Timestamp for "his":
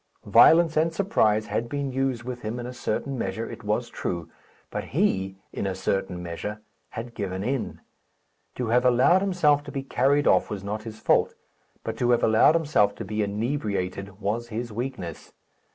10.81-10.99, 14.47-14.73